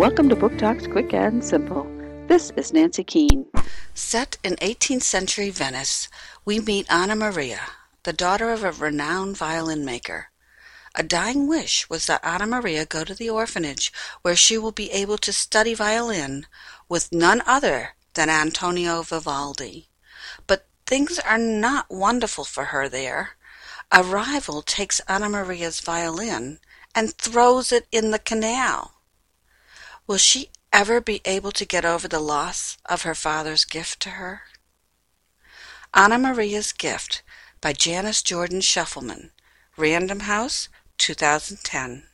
[0.00, 1.86] Welcome to Book Talks Quick and Simple.
[2.26, 3.44] This is Nancy Keane.
[3.92, 6.08] Set in 18th century Venice,
[6.42, 7.60] we meet Anna Maria,
[8.04, 10.30] the daughter of a renowned violin maker.
[10.94, 14.90] A dying wish was that Anna Maria go to the orphanage where she will be
[14.90, 16.46] able to study violin
[16.88, 19.90] with none other than Antonio Vivaldi.
[20.46, 23.32] But things are not wonderful for her there.
[23.92, 26.58] A rival takes Anna Maria's violin
[26.94, 28.94] and throws it in the canal.
[30.10, 34.10] Will she ever be able to get over the loss of her father's gift to
[34.18, 34.42] her?
[35.94, 37.22] Anna Maria's Gift
[37.60, 39.30] by Janice Jordan Shefelman.
[39.76, 42.09] Random House, 2010.